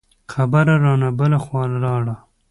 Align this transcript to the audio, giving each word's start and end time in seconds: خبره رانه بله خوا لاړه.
خبره 0.33 0.75
رانه 0.83 1.09
بله 1.19 1.37
خوا 1.43 1.63
لاړه. 1.83 2.15